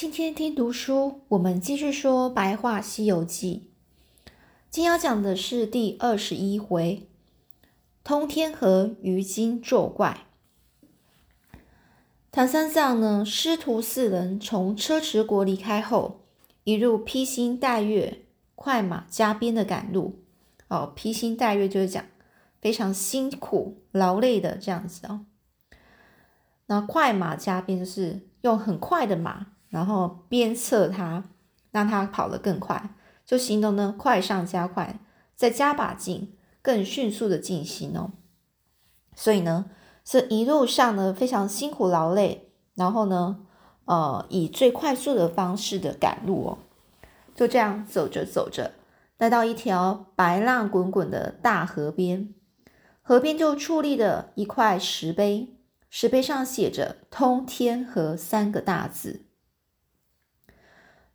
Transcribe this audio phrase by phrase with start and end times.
[0.00, 3.68] 今天听读书，我们继续说《白话西游记》。
[4.70, 7.08] 今要讲的是第二十一回：
[8.04, 10.26] 通天河鱼精作怪。
[12.30, 16.20] 唐三藏呢，师徒四人从车迟国离开后，
[16.62, 18.22] 一路披星戴月、
[18.54, 20.20] 快马加鞭的赶路。
[20.68, 22.04] 哦，披星戴月就是讲
[22.60, 25.26] 非常辛苦劳累的这样子哦。
[26.66, 31.24] 那快马加鞭就是用很快的马，然后鞭策他，
[31.70, 34.98] 让他跑得更快，就行动呢快上加快，
[35.34, 36.32] 再加把劲，
[36.62, 38.12] 更迅速的进行哦。
[39.14, 39.66] 所以呢，
[40.04, 43.40] 这一路上呢非常辛苦劳累，然后呢，
[43.84, 46.58] 呃，以最快速的方式的赶路哦。
[47.34, 48.72] 就这样走着走着，
[49.18, 52.34] 来到一条白浪滚滚的大河边，
[53.02, 55.54] 河边就矗立着一块石碑。
[55.90, 59.27] 石碑上写着“通天河”三个大字。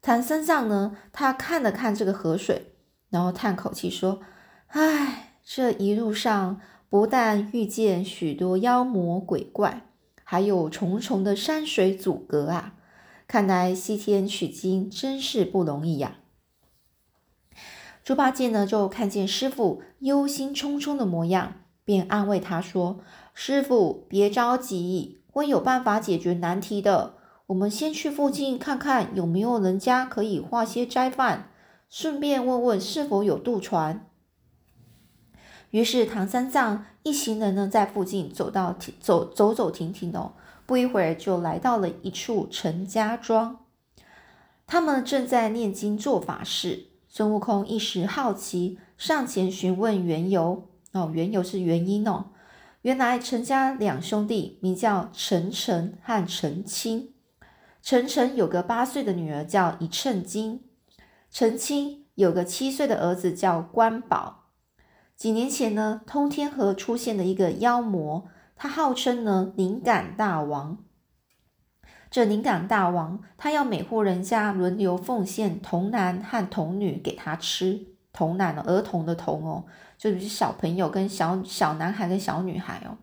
[0.05, 2.73] 唐三藏呢，他看了看这个河水，
[3.09, 4.19] 然后叹口气说
[4.67, 9.87] ：“唉，这一路上不但遇见许多妖魔鬼怪，
[10.25, 12.73] 还有重重的山水阻隔啊！
[13.29, 16.17] 看来西天取经真是不容易呀。”
[18.03, 22.99] 猪八戒呢，就看见师傅忧心忡忡的模样，便安慰他说。
[23.33, 27.19] 师傅，别着急，会有办法解决难题的。
[27.53, 31.51] 我们先去附近看看有没有人家可以化些斋饭，
[31.87, 34.09] 顺便问问是否有渡船。
[35.69, 40.33] 于是唐三藏一行人呢，在附近走到走走走停停哦，
[40.65, 43.59] 不一会儿就来到了一处陈家庄。
[44.65, 50.69] 他们正在念经做法事，孙悟空一时好奇，上前询问缘由。
[50.93, 52.31] 哦，缘由是原因哦。
[52.81, 57.12] 原来陈家两兄弟名叫陈诚和陈清。
[57.83, 60.63] 陈诚有个八岁的女儿叫一称金，
[61.29, 64.45] 陈清有个七岁的儿子叫关宝。
[65.17, 70.77] 几年前呢，通天河出现了一个妖魔，他号称呢灵感大王。
[72.09, 77.87] 这灵感大王，他要每户人家轮流奉献童男和童女给他吃。
[78.13, 79.65] 童男儿童的童哦，
[79.97, 82.95] 就是小朋友跟小小男孩跟小女孩哦，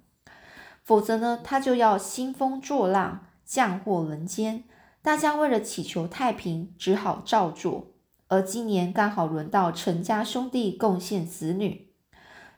[0.82, 4.64] 否则呢，他就要兴风作浪，降祸人间。
[5.02, 7.92] 大家为了祈求太平，只好照做。
[8.28, 11.92] 而今年刚好轮到陈家兄弟贡献子女，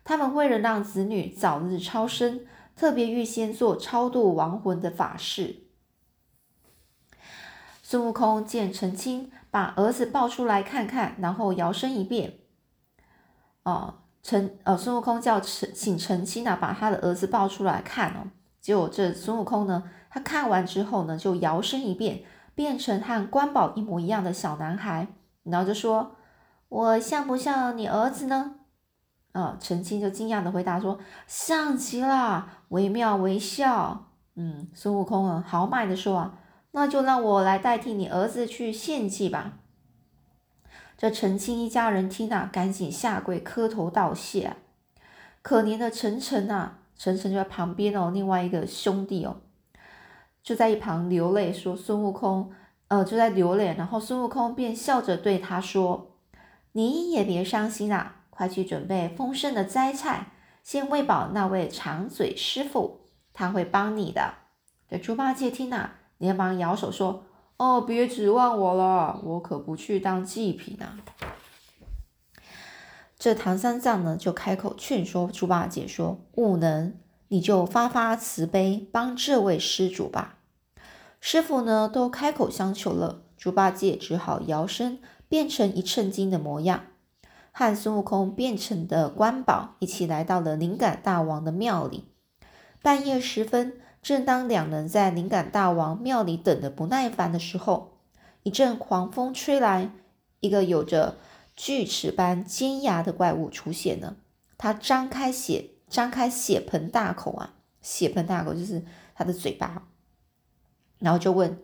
[0.04, 2.44] 他们为了让子女早日超生，
[2.74, 5.68] 特别预先做超度亡魂的法事。
[7.82, 12.38] 孙悟空见陈清把儿子抱出来看看，然后摇身一变。
[13.62, 18.30] 哦，陈呃，孙悟空叫陈请陈清啊，把他的儿子抱出来看哦。
[18.60, 22.22] 结果这孙悟空呢，他看完之后呢，就摇身一变，
[22.54, 25.08] 变成和关宝一模一样的小男孩，
[25.44, 26.16] 然后就说
[26.68, 28.56] ：“我像不像你儿子呢？”
[29.32, 36.38] 啊，陈清就惊讶的回答说：“像极了，惟妙惟肖。”嗯，孙悟空啊，豪迈的说：“啊，
[36.72, 39.58] 那就让我来代替你儿子去献祭吧。”
[40.98, 44.56] 这陈清一家人听啊，赶紧下跪磕头道谢。
[45.40, 49.38] 可怜的陈诚啊，陈诚就在旁边哦，另外一个兄弟哦，
[50.42, 52.50] 就在一旁流泪，说孙悟空，
[52.88, 53.74] 呃，就在流泪。
[53.78, 56.16] 然后孙悟空便笑着对他说
[56.72, 60.32] ：“你也别伤心啦，快去准备丰盛的斋菜，
[60.62, 63.00] 先喂饱那位长嘴师傅，
[63.32, 64.34] 他会帮你的。”
[64.88, 67.24] 这猪八戒听啊，连忙摇手说。
[67.58, 70.98] 哦，别指望我了，我可不去当祭品啊！
[73.16, 76.98] 这唐三藏呢，就开口劝说猪八戒说：“悟能，
[77.32, 80.36] 你就发发慈悲，帮这位施主吧。”
[81.18, 84.98] 师傅呢，都开口相求了，猪八戒只好摇身
[85.28, 86.84] 变成一称金的模样，
[87.50, 92.04] 和孙悟空变成的关宝一起来到了灵感大王的庙里。
[92.82, 93.78] 半夜时分。
[94.02, 97.98] 正当两人在灵感大王庙里等得不耐烦的时候，
[98.42, 99.92] 一阵狂风吹来，
[100.40, 101.18] 一个有着
[101.54, 104.16] 锯齿般尖牙的怪物出现了。
[104.58, 108.82] 他张开血，张开血盆大口啊，血盆大口就是
[109.14, 109.84] 他的嘴巴，
[110.98, 111.62] 然后就问：“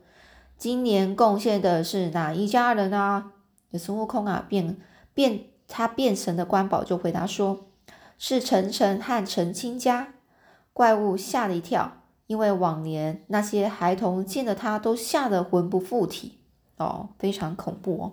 [0.59, 3.33] 今年贡献的是哪一家人啊？”
[3.73, 4.77] 这孙悟空啊，变
[5.15, 7.71] 变他变成的关宝就回答说
[8.19, 10.15] ：“是陈诚和陈清家。”
[10.75, 11.95] 怪物吓了一跳。
[12.29, 16.41] 因为往年那些孩童见了他都吓得魂不附体
[16.77, 18.13] 哦，非常恐怖哦。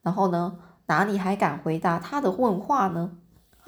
[0.00, 3.18] 然后呢，哪里还敢回答他的问话呢？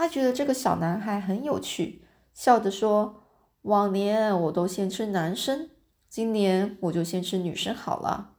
[0.00, 3.24] 他觉得这个小男孩很有趣，笑着说
[3.68, 5.68] ：“往年我都先吃男生，
[6.08, 8.36] 今年我就先吃女生好了。”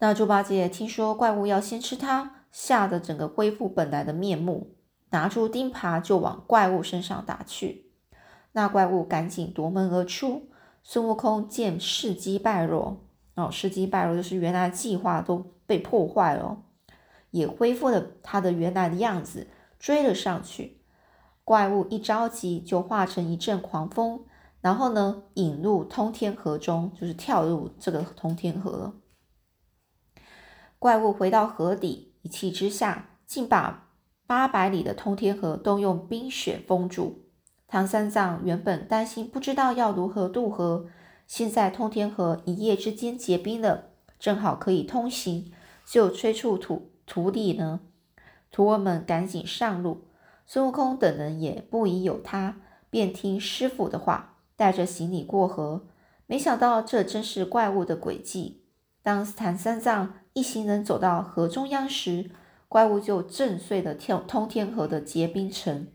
[0.00, 4.74] 那猪八戒听说怪物要先吃他，吓得整个恢复本来的面目，
[5.10, 7.92] 拿出钉耙就往怪物身上打去。
[8.50, 10.50] 那怪物赶紧夺门而出。
[10.82, 13.06] 孙悟空见事机败落，
[13.36, 16.64] 哦，事机败落就是原来计划都被破坏了，
[17.30, 19.46] 也恢复了他的原来的样子，
[19.80, 20.82] 追了上去。
[21.42, 24.20] 怪物一着急就化成一阵狂风，
[24.60, 29.00] 然后呢，引入通天河中，就是跳入这个通天河。
[30.78, 33.88] 怪物回到河底，一气之下，竟把
[34.26, 37.24] 八百里的通天河都用冰雪封住。
[37.66, 40.86] 唐三藏原本担心不知道要如何渡河，
[41.26, 45.52] 现在通天河一夜之间结冰了，正好可以通行，
[45.84, 47.80] 就催促徒徒弟呢，
[48.50, 50.08] 徒儿们赶紧上路。
[50.46, 52.56] 孙悟空等人也不疑有他，
[52.90, 55.86] 便听师傅的话，带着行李过河。
[56.26, 58.64] 没想到这真是怪物的诡计。
[59.02, 60.14] 当唐三藏。
[60.32, 62.30] 一行人走到河中央时，
[62.68, 65.88] 怪物就震碎了跳通天河的结冰层。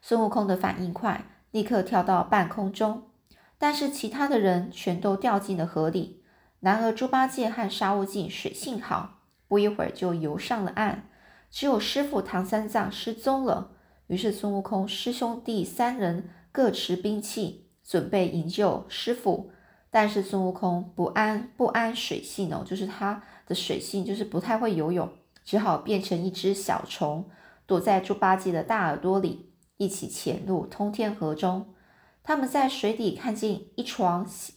[0.00, 3.10] 孙悟空的反应快，立刻跳到半空中，
[3.58, 6.22] 但是其他的人全都掉进了河里。
[6.60, 9.19] 然而猪八戒和沙悟净水性好，
[9.50, 11.10] 不一会儿就游上了岸。
[11.50, 13.72] 只有师傅唐三藏失踪了。
[14.06, 19.50] 于是孙悟空师兄弟三人各持兵器，准备营救师傅。
[19.90, 25.10] 但是孙悟空不安不安水性哦，就是他的水性就是不太会游泳，
[25.44, 27.28] 只好变成一只小虫，
[27.66, 31.74] 躲在猪八戒的大耳朵里，一起潜入通天河中。
[32.22, 34.52] 他们在水底看见一床写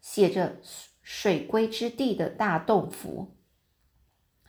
[0.00, 0.60] 写着
[1.02, 3.34] “水龟之地”的大洞府，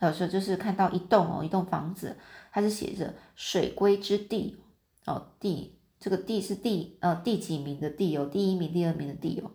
[0.08, 2.18] 有时候就是看到一栋哦，一栋房子，
[2.52, 4.58] 它是写着“水龟之地”
[5.06, 9.52] 哦，地这个地是第呃第几名的地哦，第一名、第二名的地哦。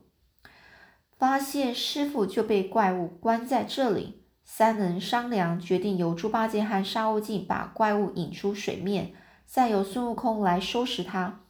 [1.19, 9.13] 发现师傅就被怪物关在这里，三人商量，决定由猪八戒和沙悟净把怪物引出水面，
[9.45, 11.41] 再由孙悟空来收拾他。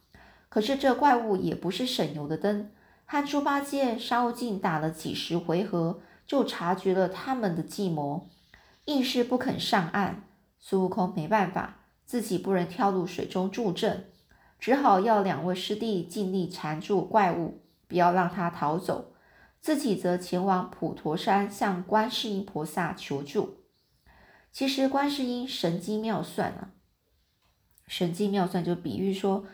[0.49, 2.71] 可是这怪物也不是省油的灯，
[3.05, 8.27] 和猪八戒、沙悟净打了几十回合，就察觉了他们的计谋，
[8.89, 10.23] 硬是不肯上岸。
[10.57, 14.11] 孙悟空没办法，自己不能跳入水中助阵，
[14.59, 19.13] 只好要两位师弟尽力缠住怪物，不要让他逃走。
[19.61, 23.57] 自己则前往普陀山向观世音菩萨求助。
[24.51, 26.71] 其实观世音神机妙算啊，
[27.85, 29.45] 神机妙算就比喻说，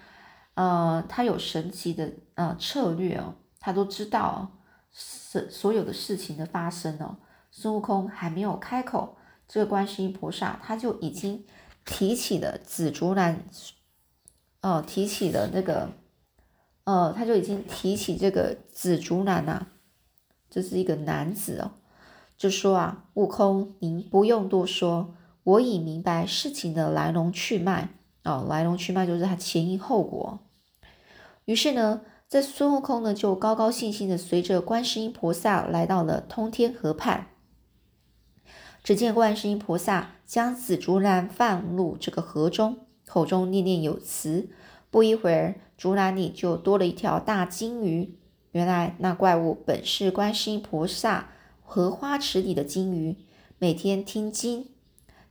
[0.54, 4.60] 呃，他有神奇的呃策略哦，他都知道
[4.92, 7.18] 所所有的事情的发生哦。
[7.52, 9.18] 孙悟空还没有开口，
[9.48, 11.46] 这个观世音菩萨他就已经
[11.86, 13.46] 提起了紫竹篮，
[14.62, 15.90] 哦，提起了那个，
[16.86, 19.68] 呃，他就已经提起这个紫竹篮呐。
[20.50, 21.72] 这是一个男子哦，
[22.38, 25.14] 就说啊，悟空，您不用多说，
[25.44, 27.90] 我已明白事情的来龙去脉
[28.24, 30.40] 哦，来龙去脉就是他前因后果。
[31.46, 37.28] 于是呢，这孙悟空呢就高高兴兴的随着观世音菩萨来到了通天河畔。
[38.86, 44.48] 只见观世音菩萨将紫竹篮放入这个河中，口中念念有词，
[44.92, 48.16] 不一会儿，竹篮里就多了一条大金鱼。
[48.52, 51.30] 原来那怪物本是观世音菩萨
[51.64, 53.18] 荷花池里的金鱼，
[53.58, 54.68] 每天听经，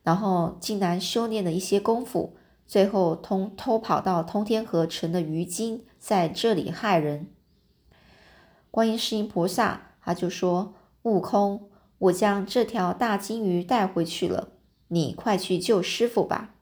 [0.03, 2.35] 然后竟然修炼了一些功夫，
[2.67, 7.29] 最后通偷跑到通天河成了鱼精，在这里害人。
[8.73, 14.49] 观世音菩萨他就说：“悟空，我将这条大金鱼带回去了，
[14.89, 16.55] 你快去救师傅吧。”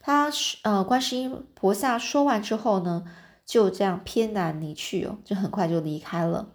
[0.00, 3.04] 他是呃，观世音菩萨说完之后呢？
[3.46, 6.54] 就这样偏南离去哦，就很快就离开了。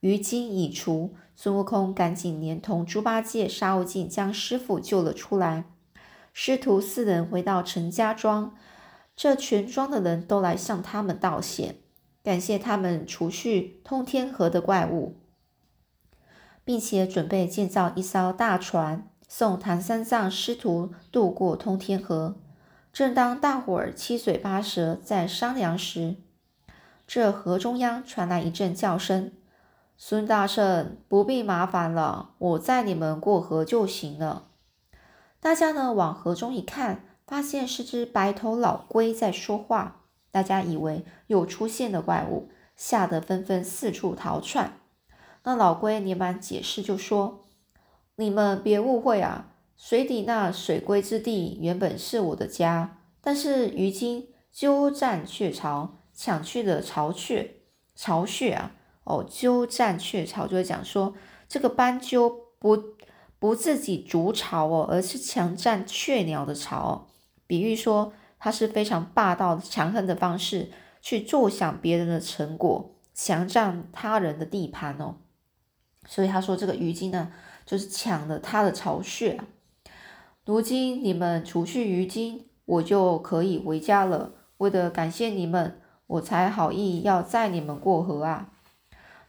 [0.00, 5.64] 鱼精已除，孙悟空赶紧连同猪八戒、沙悟净将师傅救了出来。
[6.34, 8.54] 师徒四人回到陈家庄，
[9.16, 11.76] 这全庄的人都来向他们道谢，
[12.22, 15.16] 感谢他们除去通天河的怪物，
[16.68, 22.36] 并且准备建造一艘大船，送唐三藏师徒渡过通天河。
[22.92, 26.16] 正当大伙儿七嘴八舌在商量时，
[27.06, 29.32] 这河中央传来一阵叫声
[29.96, 34.48] ：“孙大圣，不必麻烦了，我载你们过河就行了。”
[35.40, 40.02] 大家呢往河中一看，发现是只白头老龟在说话。
[40.30, 44.77] 大家以为又出现了怪物，吓得纷纷四处逃窜。
[45.48, 47.46] 那老龟连忙解释，就说
[48.16, 57.62] ：“你们别误会啊。”水底那水龟之地原本是我的家，但是鱼精鸠占鹊巢，抢去了巢穴
[57.94, 58.72] 巢穴啊！
[59.04, 61.14] 哦，鸠占鹊巢就会讲说，
[61.48, 62.28] 这个斑鸠
[62.58, 62.84] 不
[63.38, 67.06] 不自己筑巢哦，而是强占雀鸟的巢，
[67.46, 75.14] 比喻说它是非常霸道、强横的方式去坐享别人的成果，强占他人的地盘哦。
[76.08, 77.30] 所以他说这个鱼精呢，
[77.66, 79.38] 就是抢了他的巢穴。
[80.46, 84.32] 如今你们除去鱼精，我就可以回家了。
[84.56, 88.50] 为了感谢你们，我才好意要载你们过河啊。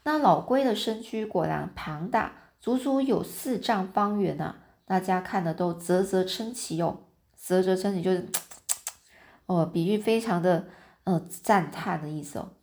[0.03, 2.31] 那老龟的身躯果然庞大，
[2.61, 4.59] 足足有四丈方圆啊！
[4.85, 6.99] 大家看的都啧啧称奇哦，
[7.35, 8.25] 啧啧称奇就是
[9.45, 10.67] 哦，比喻非常的
[11.03, 12.53] 呃赞叹的意思哦。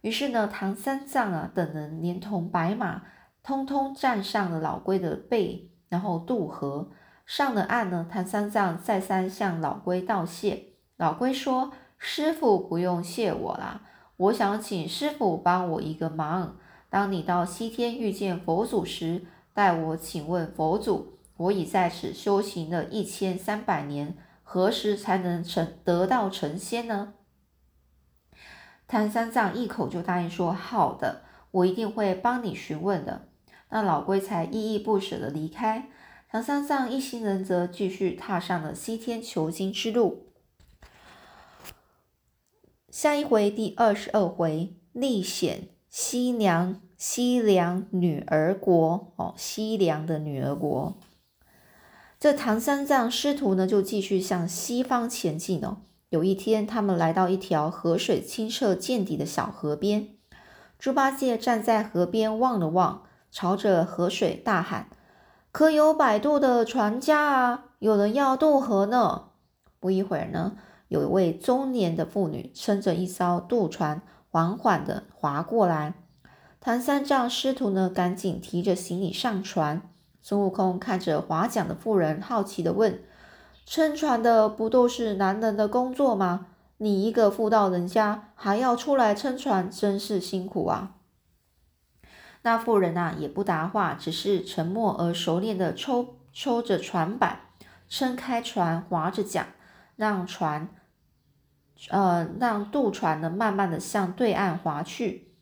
[0.00, 3.02] 于是呢，唐三藏啊等人连同白马，
[3.46, 6.90] 通通站上了老龟的背，然后渡河。
[7.24, 10.72] 上了岸呢，唐三藏再三向老龟道谢。
[10.96, 13.82] 老龟说：“师傅不用谢我啦，
[14.16, 16.56] 我想请师傅帮我一个忙。
[16.90, 19.24] 当你到西天遇见佛祖时，
[19.54, 27.14] 代我请问佛祖：我已在此修行了一千三百年，何时才能成得道成仙呢？”
[28.88, 31.22] 唐三藏一口就答应说：“好的，
[31.52, 33.28] 我一定会帮你询问的。”
[33.76, 35.90] 那老龟才依依不舍的离开。
[36.30, 40.28] 唐三藏一行人则继续踏上了西天求经之路。
[42.88, 50.96] 下一回第二十二回，历险西凉西凉女儿国哦，西凉的女儿国。
[52.18, 55.82] 这唐三藏师徒呢，就继续向西方前进哦。
[56.08, 60.08] 有一天，他们来到一条河水清澈见底的小河边，
[60.78, 64.88] 猪八戒站在河边望了望，朝着河水大喊。
[65.52, 67.64] 可有摆渡的船家啊？
[67.78, 69.24] 有人要渡河呢。
[69.80, 70.56] 不一会儿呢，
[70.88, 75.94] 有一位中年的妇女撑着一艘渡船，缓缓地划过来。
[76.60, 79.80] 唐三藏师徒呢，赶紧提着行李上船。
[80.20, 83.00] 孙悟空看着划桨的妇人，好奇地问
[83.64, 86.46] ：“撑船的不都是男人的工作吗？
[86.78, 90.95] 你一个妇道人家，还要出来撑船，真是辛苦啊！”
[92.46, 97.40] 那妇人呐也不答话，只是沉默而熟练的抽抽着船板，
[97.88, 99.48] 撑开船，划着桨，
[99.96, 100.68] 让船，
[101.88, 105.32] 呃，让渡船呢慢慢的向对岸划去。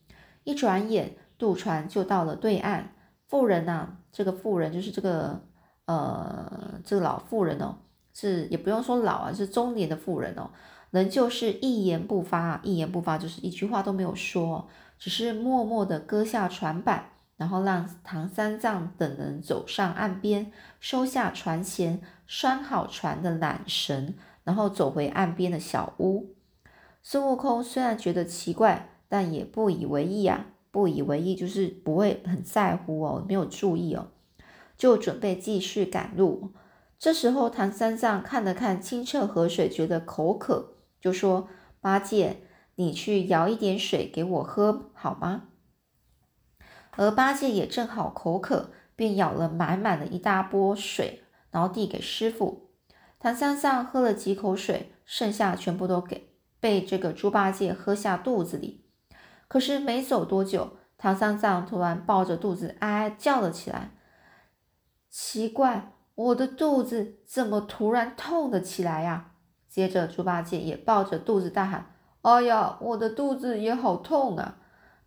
[0.44, 2.94] 一转眼，渡船就到了对岸。
[3.28, 5.42] 妇人呐，这个妇人就是这个，
[5.84, 7.76] 呃，这个老妇人哦，
[8.14, 10.48] 是也不用说老啊，是中年的妇人哦，
[10.90, 14.66] 仍旧是一言不发，一言不发就是一句话都没有说。
[14.98, 26.34] 只是默默地割下船板，然后让唐三藏等人走上岸边，收下船舷，拴好船的缆绳，然后走回岸边的小屋。
[27.02, 34.08] 孙悟空虽然觉得奇怪，但也不以为意啊，不以为意就是不会很在乎哦，没有注意哦，
[34.78, 36.52] 就准备继续赶路。
[36.98, 41.48] 这时候，唐三藏看了看清澈河水，觉得口渴，就说
[41.82, 42.40] ：“八戒。”
[42.76, 45.44] 你去舀一点水给我喝好吗？
[46.96, 52.70] 而八戒也正好口渴，便舀了满满的一大波水，然后递给师傅。
[53.18, 58.84] 唐三藏喝了几口水，剩下全部都给被这个猪八戒喝下肚子里。
[59.48, 63.92] 可是没走多久，唐三藏突然抱着肚子哀哀叫了起来。
[65.08, 69.32] 奇怪，我的肚子怎么突然痛了起来呀？
[69.68, 71.93] 接着猪八戒也抱着肚子大喊。
[72.24, 74.56] 哎呀，我的肚子也好痛啊！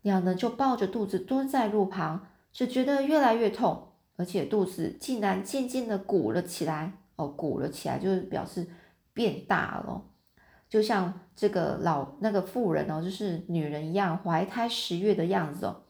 [0.03, 6.93] 两人就抱着肚子蹲在路旁，只觉得越来越痛，而且肚子竟然渐渐的鼓了起来。
[7.15, 8.67] 哦，鼓了起来就是表示
[9.13, 10.03] 变大了，
[10.69, 15.85] 就像这个老那个妇人哦，就是女人一样，怀胎十月的样子哦。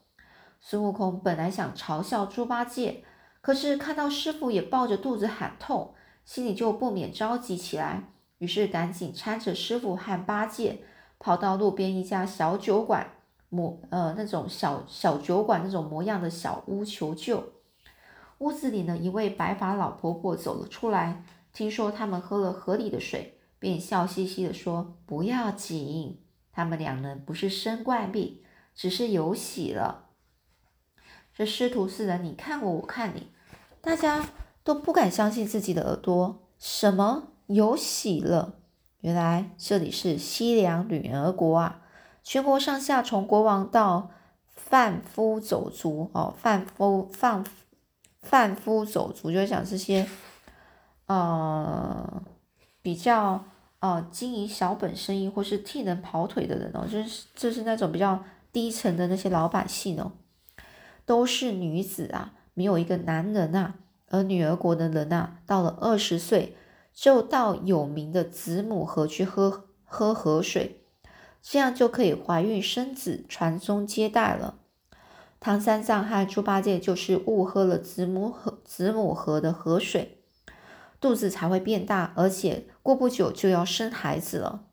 [0.60, 3.04] 孙悟空本来想嘲笑猪八戒，
[3.42, 5.92] 可是看到师傅也抱着肚子喊痛，
[6.24, 8.04] 心里就不免着急起来，
[8.38, 10.80] 于是赶紧搀着师傅和八戒。
[11.18, 13.14] 跑到路边一家小酒馆
[13.48, 17.52] 模呃那种小小酒馆那种模样的小屋求救。
[18.38, 26.20] 屋子里呢，一位白发老婆婆走了出来，听说他们喝了河里的水，便笑嘻嘻的说：“不要紧，
[26.52, 28.40] 他们两人不是生怪病，
[28.76, 30.04] 只是有喜了。”
[31.34, 33.32] 这师徒四人你看我，我看你，
[33.80, 34.24] 大家
[34.62, 38.60] 都不敢相信自己的耳朵，什么有喜了？
[39.00, 41.82] 原来这里是西凉女儿国啊！
[42.24, 44.10] 全国上下，从国王到
[44.48, 47.44] 贩夫走卒哦，贩夫贩
[48.20, 50.06] 贩夫走卒，就是讲这些
[51.06, 52.22] 呃
[52.82, 53.44] 比较
[53.78, 60.10] 呃经营小本生意或是替人跑腿的人哦，就是就是那种比较低层的那些老百姓哦，
[61.06, 63.76] 都是女子啊，没有一个男人啊，
[64.08, 66.56] 而女儿国的人啊，到了二十岁
[67.00, 70.82] 就到有名的子母河去喝喝河水，
[71.40, 74.56] 这样就可以怀孕生子、传宗接代了。
[75.38, 80.24] 唐三藏和猪八戒就是误喝了子母河子母河的河水，
[81.00, 84.64] 肚子才会变大，而且过不久就要生孩子了。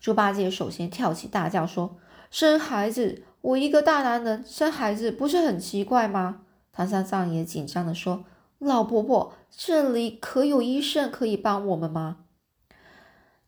[0.00, 1.98] 猪八戒首先跳起大叫说
[2.28, 3.22] ：“生孩子！
[3.40, 6.40] 我一个大男人生孩子，不是很奇怪吗？”
[6.74, 8.24] 唐三藏也紧张的说
[8.62, 12.24] ：“老婆婆，这里可有医生可以帮我们吗？”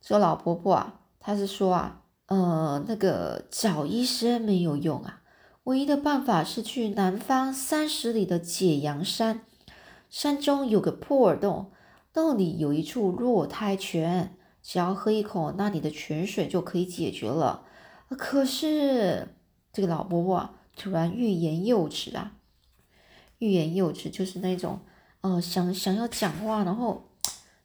[0.03, 5.23] 这老婆婆啊，她是说啊，呃，那个找医生没有用啊。
[5.65, 9.47] 唯一的办法是去南方三十里的解阳山，
[10.11, 11.73] 山中有个破耳洞，
[12.13, 17.65] 洞里有一处落胎泉，只要喝一口那里的泉水就可以解决了。
[18.11, 19.29] 可是
[19.73, 22.33] 这个老伯伯突然欲言又止啊，
[23.39, 24.81] 欲言又止就是那种，
[25.25, 27.03] 呃，想想要讲话，然后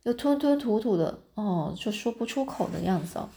[0.03, 3.27] 又吞吞吐吐的，哦，就说不出口的样子哦。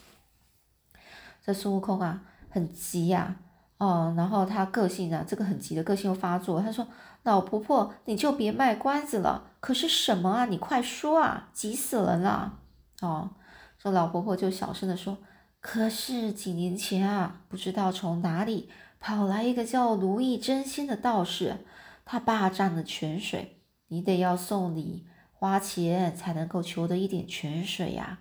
[1.44, 3.34] 这孙悟空啊，很急呀。
[3.78, 6.60] 哦，然后他个性啊，这个很急的个性又发作。
[6.60, 6.86] 他说
[7.24, 9.50] ：“老婆婆，你就别卖关子了。
[9.58, 10.44] 可是什么啊？
[10.44, 11.48] 你快说啊！
[11.52, 12.60] 急死人了。”
[13.02, 13.30] 哦，
[13.76, 15.18] 说老婆婆就小声的说
[15.60, 21.56] ：“可是几年前啊，不知道从哪里跑来一个叫如意真仙的道士，
[22.04, 23.61] 他霸占了泉水，
[23.92, 28.20] 你得要送礼花钱才能够求得一点泉水呀。”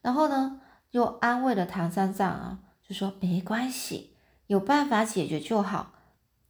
[0.00, 0.60] 然后呢，
[0.90, 4.12] 又安慰了唐三藏啊，就说：“没关系。”
[4.46, 5.94] 有办法解决就好，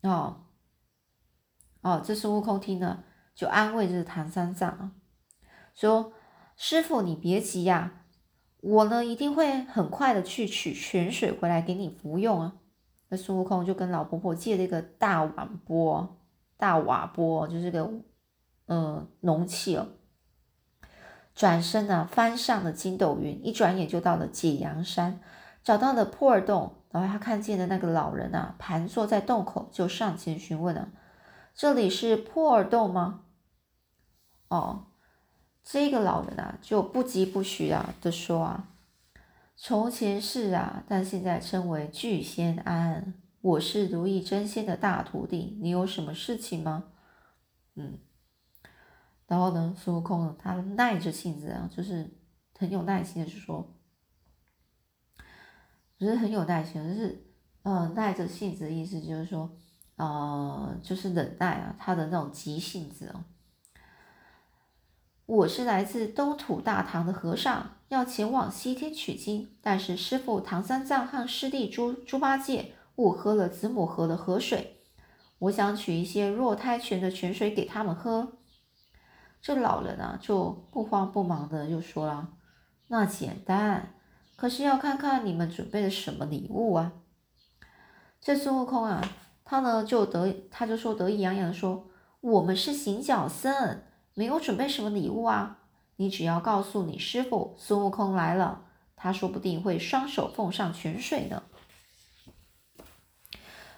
[0.03, 0.47] 哦，
[1.83, 3.05] 哦，这孙悟空听了
[3.37, 4.93] 就安慰这唐三藏啊，
[5.77, 6.13] 说
[6.59, 8.03] ：“师傅你别急呀，
[8.61, 12.57] 我呢一定会很快的去取泉水回来给你服用啊。”
[13.11, 16.24] 那孙悟空就跟老婆婆借了一个大碗钵，
[16.56, 17.90] 大瓦钵，就是个
[18.67, 19.88] 嗯容器哦，
[21.34, 25.21] 转身呢翻上了筋斗云，一转眼就到了解阳山，
[25.62, 26.76] 找到了破耳洞。
[26.90, 30.90] 然后他看见的那个老人啊，盘坐在洞口，就上前询问了
[31.52, 33.25] ：“这里是破耳洞吗？”
[34.47, 34.86] 哦，
[35.64, 38.69] 这个老人啊，就不疾不徐啊的说啊
[39.56, 43.14] ：“从前是啊，但现在称为聚仙庵。
[43.45, 46.85] 我是如意真仙的大徒弟，你有什么事情吗？”
[47.76, 47.99] 嗯，
[49.26, 52.11] 然后呢，孙悟空他耐着性子啊，就是
[52.59, 53.76] 很有耐心的就说。
[55.99, 57.26] 不是很有耐心，就是
[57.65, 59.54] 呃耐着性子的意思，就是说
[59.97, 63.25] 呃就是忍耐啊，他的那种急性子哦。
[65.26, 74.80] 我是来自东土大唐的和尚，要前往西天取经，但是师傅唐三藏和师弟猪猪八戒误喝了子母河的河水，
[75.39, 78.39] 我想取一些弱胎泉的泉水给他们喝。
[79.43, 82.28] 这老人啊就不慌不忙的就说了，
[82.89, 83.95] 那简单。
[84.37, 86.93] 可是要看看你们准备了什么礼物啊！
[88.21, 89.00] 这孙悟空啊，
[89.45, 91.89] 他呢就得他就说得意洋洋的说
[92.21, 93.83] ：“我们是行脚僧，
[94.15, 95.59] 没有准备什么礼物啊。
[95.97, 98.65] 你只要告诉你师傅孙悟空来了，
[98.97, 101.43] 他说不定会双手奉上泉水呢。”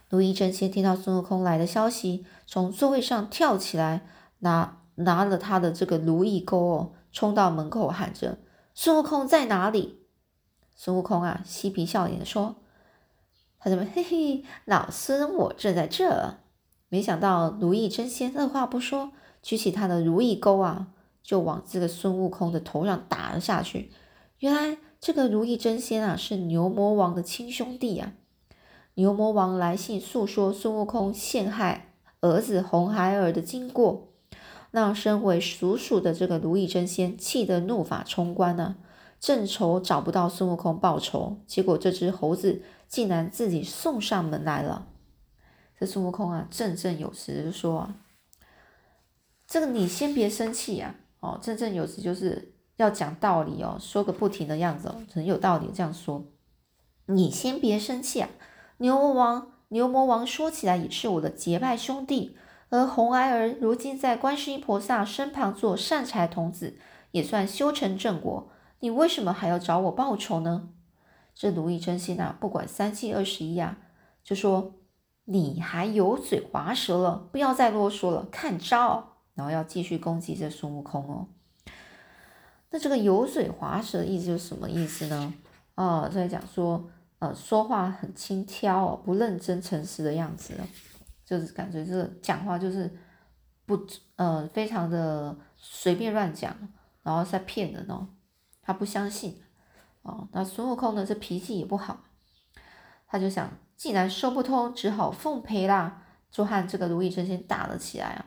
[0.08, 4.06] 如意真仙听到孙悟空来的消息，从座位上跳起来，
[4.38, 8.38] 拿拿了他的这个如意钩哦，冲到门口喊着
[8.72, 10.00] ：“孙悟空在哪里？”
[10.76, 12.56] 孙悟空啊，嬉皮笑脸的说
[13.58, 13.84] ：“他怎么？
[13.92, 16.34] 嘿嘿，老孙我正在这。”
[16.88, 19.10] 没想到如意真仙二话不说，
[19.42, 20.86] 举起他的如意钩啊，
[21.20, 23.90] 就往这个孙悟空的头上打了下去。
[24.38, 28.12] 原来这个如意真仙啊，是牛魔王的亲兄弟啊。
[28.96, 34.09] 牛魔王来信诉说孙悟空陷害儿子红孩儿的经过，
[34.70, 38.76] 让身为叔叔的这个如意真仙气得怒发冲冠呢。
[39.20, 44.87] 正愁找不到孙悟空报仇，结果这只猴子竟然自己送上门来了。
[45.78, 47.96] 这孙悟空啊，振振有词就说：“啊，
[49.46, 55.68] 这个你先别生气呀，哦，振振有词就是要讲道理哦，说个不停的样子哦，很有道理。
[55.74, 56.24] 这样说，
[57.04, 58.30] 你先别生气啊。
[58.78, 62.36] 牛魔王，牛魔王说起来也是我的结拜兄弟，
[62.68, 66.78] 而红孩儿如今在观世音菩萨身旁做善财童子，
[67.12, 70.68] 也算修成正果。”你为什么还要找我报仇呢？
[71.34, 73.78] 这如意真仙啊，不管三七二十一啊，
[74.22, 74.74] 就说
[75.24, 79.16] 你还油嘴滑舌了，不要再啰嗦了，看招！
[79.34, 81.28] 然后要继续攻击这孙悟空哦。
[82.70, 85.32] 那这个油嘴滑舌的意思是什么意思呢？
[85.74, 86.84] 哦，在讲说，
[87.18, 90.55] 呃，说话很轻佻哦，不认真诚实的样子。
[91.24, 92.88] 就是感觉这个讲话就是
[93.64, 96.57] 不呃非常的随便乱讲，
[97.02, 98.07] 然后在骗人哦，
[98.62, 99.42] 他不相信
[100.02, 100.29] 哦。
[100.33, 102.05] 那孙悟空呢，这脾气也不好，
[103.09, 108.26] 他就想，既然说不通，只好奉陪啦，就和这个如意真仙打了起来啊。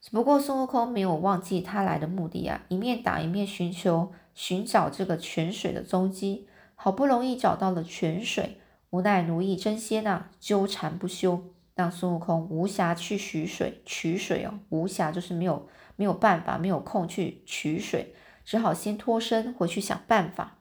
[0.00, 6.47] 只不过孙悟空没有忘记他来的目的啊，一面打一面寻求寻找这个泉水的踪迹，
[6.80, 8.60] 好不容易找到了泉水。
[8.90, 13.82] 无奈奴役真仙呐纠缠不休，让孙悟空无暇去取水。
[13.84, 18.14] 取水哦，无暇就是没有没有办法，没有空去取水，
[18.44, 20.58] 只好先脱身回去想办法。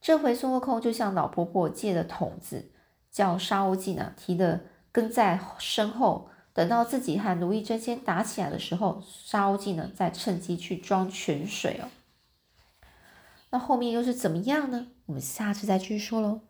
[0.00, 2.72] 这回孙悟空就向老婆婆借了桶子，
[3.10, 11.86] 叫沙悟净呢提的跟在身后，等到自己和如意真仙打起来的时候，沙悟净呢再趁机去装泉水哦。
[13.52, 14.88] 那后面又是怎么样呢？
[15.06, 16.40] 我们下次再继续说喽。